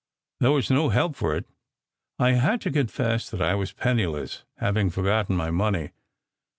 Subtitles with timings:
[0.39, 1.45] There was no help for it.
[2.17, 5.91] I had to confess that I was penniless, having forgotten my money.